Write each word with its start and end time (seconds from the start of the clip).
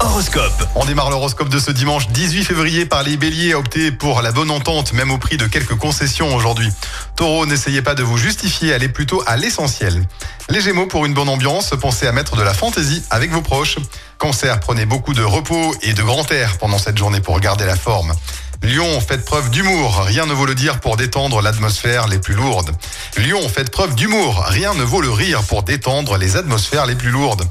Horoscope. 0.00 0.66
On 0.74 0.86
démarre 0.86 1.10
l'horoscope 1.10 1.50
de 1.50 1.58
ce 1.58 1.70
dimanche 1.70 2.08
18 2.08 2.44
février 2.44 2.86
par 2.86 3.02
les 3.02 3.18
béliers. 3.18 3.54
Optez 3.54 3.92
pour 3.92 4.22
la 4.22 4.32
bonne 4.32 4.50
entente, 4.50 4.94
même 4.94 5.10
au 5.10 5.18
prix 5.18 5.36
de 5.36 5.46
quelques 5.46 5.74
concessions 5.74 6.34
aujourd'hui. 6.34 6.70
Taureau, 7.16 7.44
n'essayez 7.44 7.82
pas 7.82 7.94
de 7.94 8.02
vous 8.02 8.16
justifier, 8.16 8.72
allez 8.72 8.88
plutôt 8.88 9.22
à 9.26 9.36
l'essentiel. 9.36 10.06
Les 10.48 10.62
gémeaux, 10.62 10.86
pour 10.86 11.04
une 11.04 11.12
bonne 11.12 11.28
ambiance, 11.28 11.74
pensez 11.78 12.06
à 12.06 12.12
mettre 12.12 12.34
de 12.36 12.42
la 12.42 12.54
fantaisie 12.54 13.02
avec 13.10 13.30
vos 13.30 13.42
proches. 13.42 13.76
Cancer, 14.16 14.58
prenez 14.60 14.86
beaucoup 14.86 15.12
de 15.12 15.22
repos 15.22 15.74
et 15.82 15.92
de 15.92 16.02
grand 16.02 16.30
air 16.32 16.56
pendant 16.56 16.78
cette 16.78 16.96
journée 16.96 17.20
pour 17.20 17.38
garder 17.38 17.66
la 17.66 17.76
forme. 17.76 18.14
Lyon, 18.62 19.00
faites 19.00 19.24
preuve 19.24 19.50
d'humour. 19.50 20.04
Rien 20.04 20.24
ne 20.24 20.32
vaut 20.32 20.46
le 20.46 20.54
dire 20.54 20.78
pour 20.78 20.96
détendre 20.96 21.42
l'atmosphère 21.42 22.06
les 22.06 22.18
plus 22.18 22.34
lourdes. 22.34 22.70
Lyon, 23.16 23.40
faites 23.48 23.70
preuve 23.70 23.96
d'humour. 23.96 24.44
Rien 24.46 24.72
ne 24.74 24.84
vaut 24.84 25.00
le 25.00 25.10
rire 25.10 25.42
pour 25.42 25.64
détendre 25.64 26.16
les 26.16 26.36
atmosphères 26.36 26.86
les 26.86 26.94
plus 26.94 27.10
lourdes. 27.10 27.42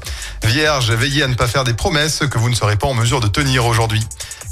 Vierge, 0.42 0.90
veillez 0.90 1.22
à 1.22 1.28
ne 1.28 1.34
pas 1.34 1.46
faire 1.46 1.64
des 1.64 1.74
promesses 1.74 2.20
que 2.30 2.38
vous 2.38 2.48
ne 2.48 2.54
serez 2.54 2.76
pas 2.76 2.86
en 2.86 2.94
mesure 2.94 3.20
de 3.20 3.28
tenir 3.28 3.66
aujourd'hui. 3.66 4.02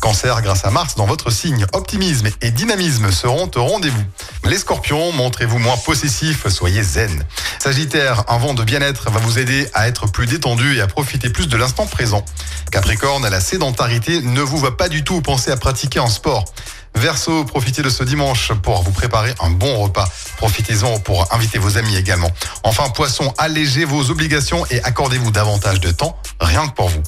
Cancer, 0.01 0.41
grâce 0.41 0.65
à 0.65 0.70
Mars 0.70 0.95
dans 0.95 1.04
votre 1.04 1.30
signe, 1.30 1.66
optimisme 1.73 2.28
et 2.41 2.51
dynamisme 2.51 3.10
seront 3.10 3.51
au 3.54 3.65
rendez-vous. 3.65 4.02
Les 4.45 4.56
scorpions, 4.56 5.12
montrez-vous 5.12 5.59
moins 5.59 5.77
possessifs, 5.77 6.48
soyez 6.48 6.82
zen. 6.82 7.24
Sagittaire, 7.59 8.24
un 8.29 8.38
vent 8.38 8.54
de 8.54 8.65
bien-être 8.65 9.10
va 9.10 9.20
vous 9.20 9.38
aider 9.38 9.68
à 9.74 9.88
être 9.88 10.10
plus 10.10 10.27
détendu 10.27 10.77
et 10.77 10.80
à 10.80 10.87
profiter 10.87 11.29
plus 11.29 11.48
de 11.48 11.56
l'instant 11.59 11.87
présent. 11.87 12.24
Capricorne, 12.70 13.29
la 13.29 13.40
sédentarité 13.40 14.23
ne 14.23 14.40
vous 14.40 14.56
va 14.56 14.70
pas 14.70 14.88
du 14.88 15.04
tout, 15.04 15.20
pensez 15.20 15.51
à 15.51 15.56
pratiquer 15.59 15.98
un 15.98 16.09
sport. 16.09 16.46
Verseau, 16.94 17.44
profitez 17.44 17.82
de 17.82 17.88
ce 17.88 18.04
dimanche 18.04 18.52
pour 18.62 18.82
vous 18.82 18.90
préparer 18.90 19.34
un 19.40 19.50
bon 19.50 19.76
repas. 19.78 20.08
Profitez-en 20.36 20.98
pour 21.00 21.32
inviter 21.32 21.58
vos 21.58 21.78
amis 21.78 21.96
également. 21.96 22.30
Enfin, 22.62 22.88
Poisson, 22.90 23.32
allégez 23.38 23.84
vos 23.84 24.10
obligations 24.10 24.66
et 24.70 24.82
accordez-vous 24.82 25.30
davantage 25.30 25.80
de 25.80 25.90
temps, 25.90 26.18
rien 26.40 26.68
que 26.68 26.74
pour 26.74 26.88
vous. 26.88 27.02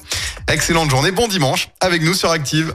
Excellente 0.49 0.91
journée, 0.91 1.11
bon 1.11 1.29
dimanche, 1.29 1.69
avec 1.81 2.03
nous 2.03 2.15
sur 2.15 2.31
Active. 2.31 2.75